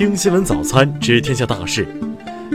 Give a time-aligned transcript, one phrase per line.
[0.00, 1.86] 听新闻早餐知天下大事。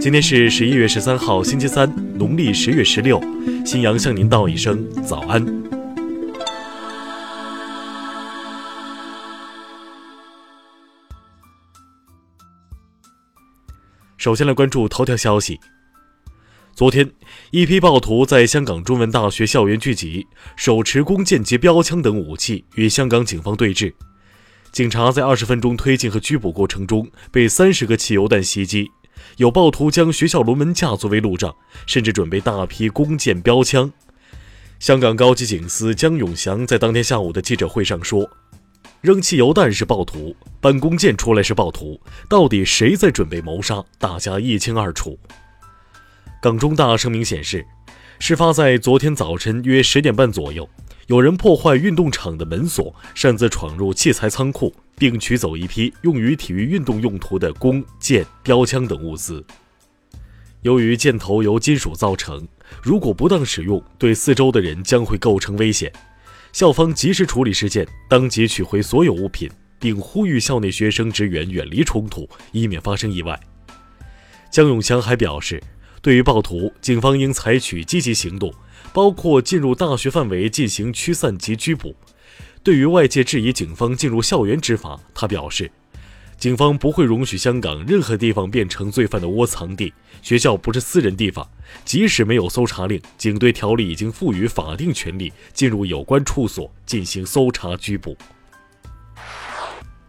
[0.01, 1.87] 今天是十一月十三号，星期三，
[2.17, 3.21] 农历十月十六。
[3.63, 5.45] 新阳向您道一声早安。
[14.17, 15.59] 首先来关注头条消息。
[16.73, 17.07] 昨天，
[17.51, 20.25] 一批暴徒在香港中文大学校园聚集，
[20.55, 23.93] 手持弓箭及标枪等武器与香港警方对峙。
[24.75, 28.91] 警察在二十分钟推进和拘捕过程中，被三十个汽油弹袭击。
[29.37, 31.55] 有暴徒将学校龙门架作为路障，
[31.87, 33.89] 甚至准备大批弓箭、标枪。
[34.77, 38.29] 香港高级警司江永祥在当天下午的记者会上说
[38.99, 43.81] ：“扔汽油弹是暴徒，搬弓箭出来是暴徒，到底谁在准备谋杀？
[43.97, 45.17] 大家一清二楚。”
[46.43, 47.65] 港中大声明显示，
[48.19, 50.69] 事发在昨天早晨约十点半左右。
[51.07, 59.45] 有人破坏运动场的门锁，擅自闯入器材仓库，并取走一批用于体育运动用途的弓、箭、标枪等物资。
[60.61, 62.47] 由于箭头由金属造成，
[62.81, 65.93] 如果不当使用，对四周的人将会构成危险。
[66.51, 69.47] 校方及时处理事件，当即取回所有物品，
[69.77, 73.39] 并呼吁校内学生职员远离冲突，以免发生意外。
[74.49, 75.61] 江永强还表示，
[76.05, 78.53] 对于暴徒，警方应采取积极行动。
[78.93, 81.95] 包括进入大学范围进行驱散及拘捕。
[82.61, 85.71] 对于外界质疑警方进入校园执法，他表示，
[86.37, 89.91] 警方不会容许香港任何地方变成罪犯的窝藏地。
[90.21, 91.49] 学校不是私人地方，
[91.83, 98.15] 即使没有搜查令，警队条例已经赋予法定权利进入有关处所进行搜查拘捕。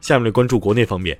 [0.02, 1.18] 下面来关注国内方面，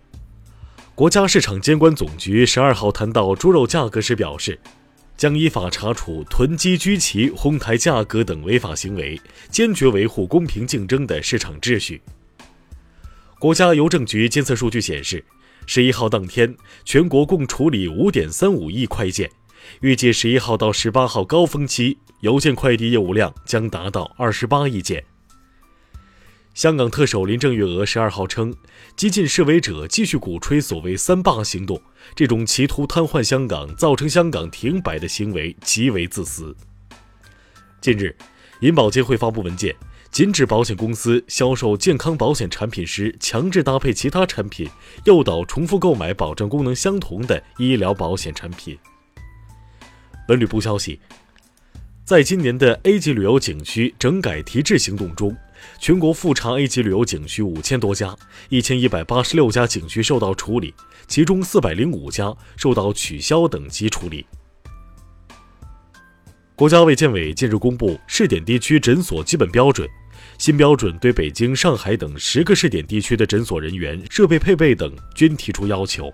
[0.97, 4.59] 国家市场监管总局十二号谈到猪肉价格时表示。
[5.15, 12.03] 将依法查处囤积居奇、哄抬价格等违法行为，坚决维护公平竞争的市场秩序。
[13.39, 15.25] 国家邮政局监测数据显示，
[15.65, 19.31] 十一号当天，全国共处理五点三五亿快件，
[19.81, 25.03] 预计十一号到十八号高峰期，邮件快递业务量将达到二十八亿件。
[26.57, 28.55] 香港特首林郑月娥十二号称，
[28.97, 31.79] 激进示威者继续鼓吹所谓“三罢”行动，
[32.15, 36.57] 这种企图瘫痪香港、造成香港停摆的行为极为自私。
[37.83, 38.17] 近日，
[38.61, 39.77] 银保监会发布文件，
[40.11, 44.67] 禁止保险公司销售健康保险产品时强制搭配其他产品，
[45.05, 48.79] 诱导重复购买保障功能相同的医疗保险产品。
[50.29, 50.99] 文旅部消息，
[52.03, 55.37] 在今年的 A 级旅游景区整改提质行动中。
[55.79, 58.17] 全国复查 A 级旅游景区五千多家，
[58.49, 60.75] 一千一百八十六家景区受到处理，
[61.07, 64.27] 其中四百零五家受到取消等级处理。
[66.55, 69.87] 国家卫健委近日公布试点地区诊所基本标准，
[70.39, 76.13] 新标准对北京、上海等十个试点地区的诊所人员、设备配备等均提出要求。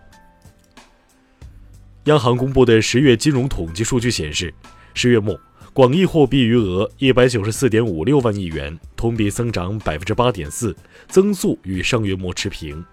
[2.06, 4.52] 央行公布的十月金融统计数据显示，
[4.94, 5.38] 十月末。
[5.74, 10.76] 广义货币余额一百九十四点五六万亿元，同比增长百分之八点四，
[11.08, 12.84] 增速与上月末持平。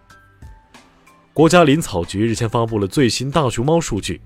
[1.34, 4.22] 国家林草局日前发布了最新大熊猫数据，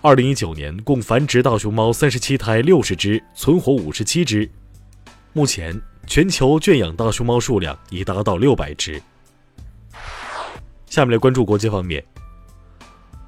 [0.00, 4.50] 二零一九年共繁殖大熊猫三十七胎六十只，存活五十七只。
[5.34, 9.02] 目前全球圈养大熊猫数量已达到六百只。
[10.86, 12.02] 下面来关注国际方面，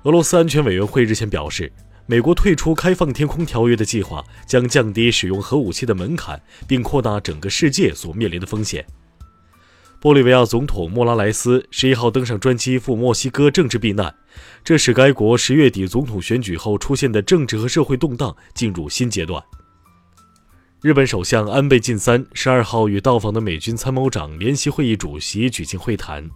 [0.05, 1.71] 俄罗斯安全委员会日前表示。
[2.07, 8.85] 美国退出开放天空条约的计划将降低使用核武器的门槛，并扩大整个世界所面临的风险。
[10.03, 14.15] 玻利维亚总统莫拉莱斯十一号登上专机赴墨西哥政治避难，
[14.65, 19.43] 这使该国十月底总统选举后出现的政治和社会动荡进入新阶段。
[20.81, 26.31] 日本首相安倍晋三十二号与到访的美军参谋长联席会议主席举行会谈，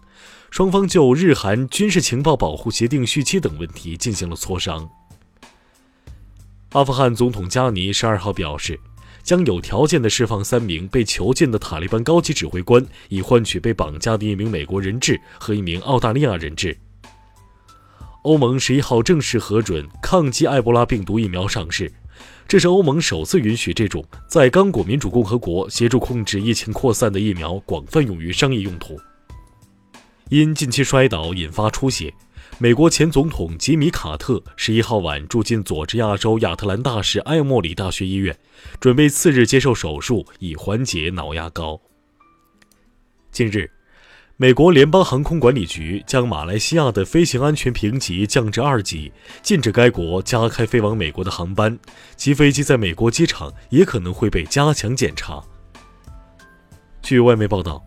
[0.50, 4.86] 双方就日韩军事情报保护协定续期等问题进行了磋商。
[6.74, 8.78] 阿富汗总统加尼十二号表示，
[9.22, 16.76] 将有条件地释放三名被囚禁的塔利班高级指挥官，以换取被绑架的一名美国人质和一名澳大利亚人质。
[18.22, 21.92] 欧盟十一号正式核准抗击埃博拉病毒疫苗上市，
[22.48, 28.98] 这是欧盟首次允许这种在刚果民主共和国协助控制疫情扩散的疫苗广泛用于商业用途。
[30.28, 32.12] 因近期摔倒引发出血。
[32.59, 38.39] 美国前总统吉米·卡特十一号晚住进佐治亚州亚特兰大市埃默里大学医院，
[38.78, 41.80] 准备次日接受手术以缓解脑压高。
[43.33, 43.68] 近日，
[44.36, 49.10] 美国联邦航空管理局将马来西亚的飞行安全评级降至二级，
[49.42, 51.77] 禁止该国加开飞往美国的航班，
[52.16, 55.42] 其飞机在美国机场也可能会被加强检查。
[57.03, 57.84] 据外媒报道。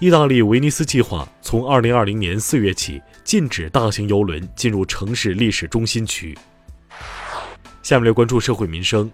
[0.00, 6.36] 意大利威尼斯计划从2020年4月起禁止大型游轮进入城市历史中心区。
[7.82, 9.10] 下面来关注社会民生。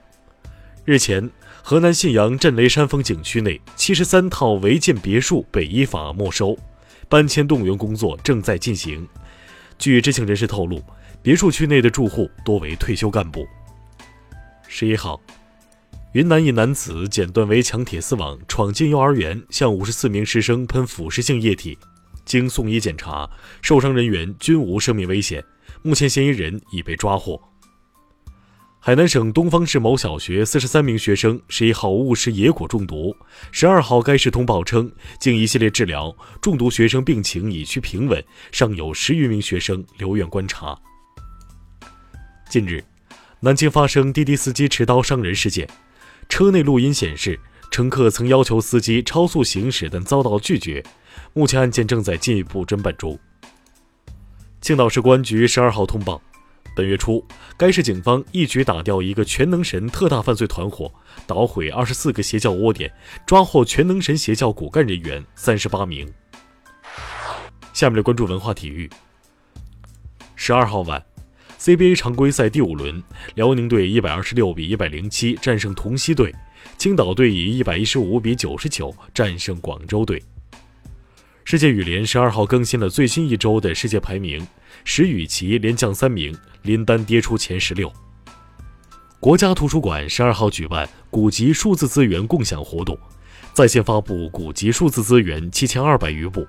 [0.85, 1.29] 日前，
[1.63, 6.57] 河南信阳震雷山峰景区内七十三套违建别墅被依法没收，
[7.09, 9.07] 搬迁动员工作正在进行。
[9.79, 10.83] 据知情人士透露，
[11.23, 13.47] 别墅区内的住户多为退休干部。
[14.67, 15.21] 十一号。
[16.13, 21.77] 云南一男子剪断围墙铁丝网，闯进幼儿园，向五十四名师生喷腐蚀性液体。
[22.29, 23.29] 经送医检查，
[23.63, 25.43] 受伤人员均无生命危险。
[25.83, 27.41] 目前，嫌疑人已被抓获。
[28.79, 33.17] 海南省东方市某小学四十三名学生十一号误食野果中毒。
[33.51, 38.23] 十二号，该市通报称，经一系列治疗，中毒学生病情已趋平稳，
[38.53, 40.79] 尚有十余名学生留院观察。
[42.51, 42.85] 近日，
[43.41, 45.67] 南京发生滴滴司机持刀伤人事件。
[46.29, 47.41] 车内录音显示，
[47.71, 50.85] 乘客曾要求司机超速行驶，但遭到拒绝。
[51.33, 53.19] 目前案件正在进一步侦办中。
[54.61, 56.21] 青岛市公安局十二号通报，
[56.75, 57.25] 本月初，
[57.57, 60.93] 该市警方一举打掉一个全能神特大犯罪团伙，
[61.27, 62.93] 捣毁二十四个邪教窝点，
[63.27, 66.13] 抓获全能神邪教骨干人员三十八名。
[67.73, 68.91] 下面来关注文化体育。
[70.35, 71.05] 十二号晚。
[71.59, 73.03] CBA 常规赛第五轮，
[73.35, 76.33] 辽宁队一百二十六比一百零七战胜同曦队，
[76.77, 80.23] 青岛队以一百一十五比九十九战胜广州队。
[81.51, 84.47] 世界羽联十二号更新了最新一周的世界排名，
[84.85, 87.91] 石宇奇连降三名，林丹跌出前十六。
[89.19, 92.99] 国家图书馆十二号举办古籍数字资源共享活动，
[93.55, 96.47] 在线发布古籍数字资源七千二百余部，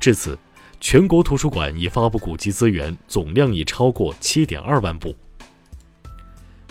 [0.00, 0.36] 至此。
[0.80, 5.14] 全国图书馆已发布古籍资源总量已超过七点二万部。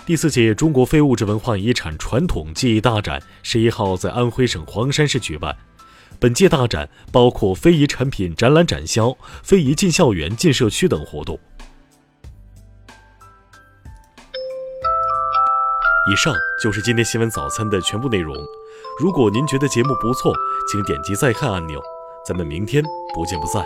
[0.05, 5.55] 第四届中国非物质文化遗产传统技艺大展十一号在安徽省黄山市举办。
[6.21, 11.39] 本届大展包括非遗产品展览展销、非遗进校园、进社区等活动。
[16.11, 18.35] 以上就是今天新闻早餐的全部内容。
[18.99, 20.31] 如果您觉得节目不错，
[20.71, 21.81] 请点击再看按钮。
[22.23, 22.83] 咱们明天
[23.15, 23.65] 不见不散。